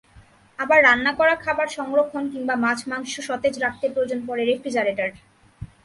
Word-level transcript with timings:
আবার 0.59 0.79
রান্না 0.83 1.11
করা 1.19 1.35
খাবার 1.35 1.67
সংরক্ষণ 1.77 2.23
কিংবা 2.33 2.55
মাছ-মাংস 2.55 3.13
সতেজ 3.27 3.55
রাখতে 3.59 3.85
প্রয়োজন 3.89 4.19
পড়ে 4.27 4.43
রেফ্রিজারেটর। 4.45 5.09